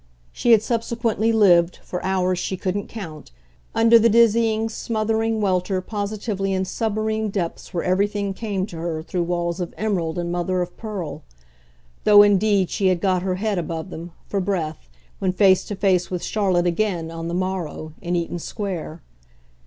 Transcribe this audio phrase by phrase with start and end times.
[0.31, 3.29] She had subsequently lived, for hours she couldn't count,
[3.75, 9.21] under the dizzying, smothering welter positively in submarine depths where everything came to her through
[9.21, 11.21] walls of emerald and mother of pearl;
[12.03, 16.09] though indeed she had got her head above them, for breath, when face to face
[16.09, 19.03] with Charlotte again, on the morrow, in Eaton Square.